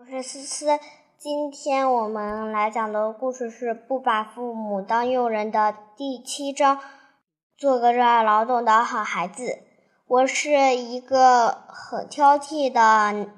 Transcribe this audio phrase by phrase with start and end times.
[0.00, 0.80] 我是思思，
[1.18, 6.80] 今天我们来讲的故事是《不把父母当佣人》的第七章。
[7.58, 9.58] 做个热爱劳动的好孩子。
[10.06, 13.28] 我是一个很挑剔的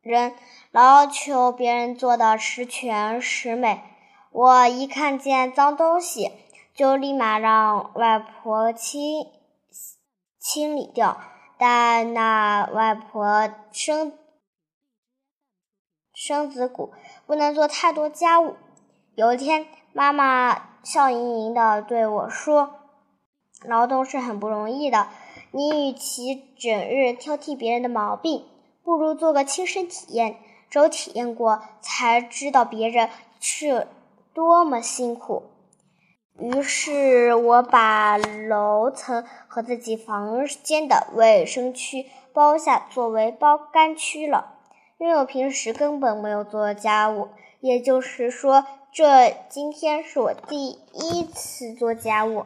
[0.00, 0.34] 人，
[0.70, 3.82] 老要求别人做的十全十美。
[4.30, 6.30] 我一看见脏东西，
[6.72, 9.26] 就立马让外婆清
[10.38, 11.20] 清理掉。
[11.58, 14.12] 但那外婆生
[16.26, 16.94] 身子骨
[17.26, 18.56] 不能做太多家务。
[19.14, 22.76] 有一天，妈妈笑盈盈地对我说。
[23.62, 25.08] 劳动是很不容易的，
[25.50, 28.46] 你与其整日挑剔别人的毛病，
[28.82, 30.38] 不如做个亲身体验。
[30.70, 33.86] 只有体验过，才知道别人是
[34.32, 35.42] 多么辛苦。
[36.38, 44.53] 于是我把楼层和自己房间的卫生区包下作为包干区了，
[45.04, 47.28] 因为我平时根本没有做家务。
[47.60, 52.42] 也就是说，这今天是我第一次做家务。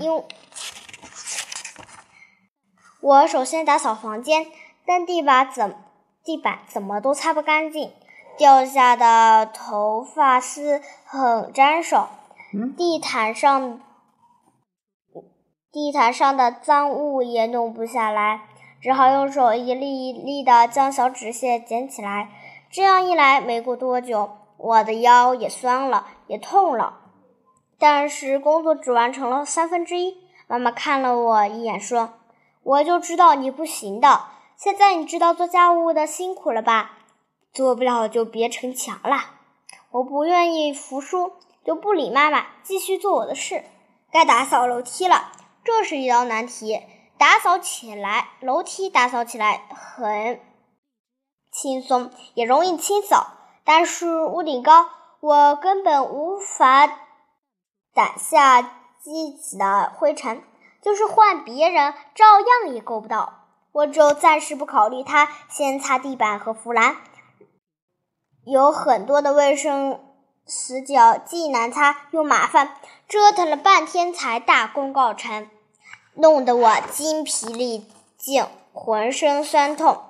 [0.00, 0.22] 因
[3.00, 4.46] 我首先打扫房间，
[4.86, 5.74] 但地板怎
[6.22, 7.92] 地板怎么都擦不干净，
[8.38, 12.06] 掉下的头发丝很粘手，
[12.76, 13.80] 地毯上
[15.72, 18.42] 地毯上的脏物也弄不下来，
[18.82, 22.30] 只好用手一粒一粒的将小纸屑捡起来。
[22.68, 26.98] 这样一来，没过多久，我的腰也酸了，也痛了。
[27.78, 30.16] 但是工作只完成了三分之一。
[30.48, 32.14] 妈妈看了我一眼，说
[32.62, 34.24] ：“我就知道你不行的。
[34.56, 36.98] 现在你知道做家务的辛苦了吧？
[37.52, 39.18] 做不了就别逞强了。”
[39.92, 41.32] 我不愿意服输，
[41.64, 43.62] 就不理妈妈，继续做我的事。
[44.10, 46.80] 该打扫楼梯了，这是一道难题。
[47.18, 50.40] 打扫起来，楼梯打扫起来很
[51.52, 53.38] 轻松，也容易清扫。
[53.64, 54.88] 但是屋顶高，
[55.20, 56.86] 我根本无法。
[57.94, 58.62] 掸下
[59.02, 60.42] 积起的灰尘，
[60.80, 63.40] 就是换别人，照样也够不到。
[63.70, 66.96] 我就暂时不考虑它，先擦地板和扶栏。
[68.44, 70.00] 有很多的卫生
[70.44, 72.76] 死角，既难擦又麻烦，
[73.08, 75.48] 折腾了半天才大功告成，
[76.14, 77.86] 弄得我筋疲力
[78.16, 80.00] 尽，浑身酸痛。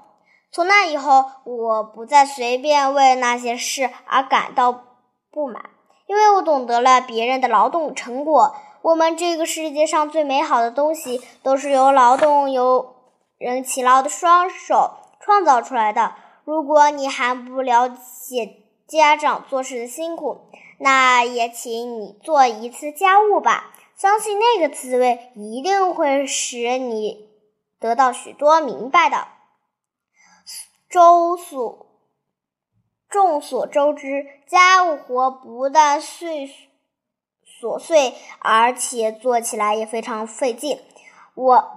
[0.50, 4.72] 从那以后，我不再随便为那些事而感到
[5.30, 5.70] 不满。
[6.06, 12.94] 因为我懂得了别人的劳动成果，我们这个世界上最美好的东西都是由劳动、由
[13.38, 16.14] 人勤劳的双手创造出来的。
[16.44, 20.48] 如果你还不了解家长做事的辛苦，
[20.78, 27.30] 那也请你做一次家务吧，相信那个滋味一定会使你
[27.78, 29.28] 得到许多明白的。
[30.90, 31.86] 周所。
[33.08, 36.50] 众所周知，家务活不但碎
[37.46, 40.80] 琐碎，而且做起来也非常费劲。
[41.34, 41.70] 我，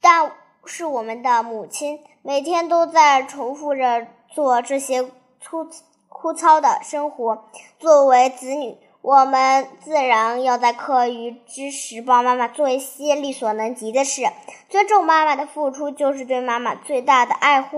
[0.00, 0.32] 但
[0.64, 5.08] 是我们的母亲每天都在重复着做这些
[5.40, 5.70] 粗
[6.08, 7.44] 枯燥的生活。
[7.78, 14.22] 作为子女，我们自然要在课余之时帮妈妈做一些力所能及的事。
[14.68, 17.68] 尊重妈妈的付出，就是对妈妈最大的爱护。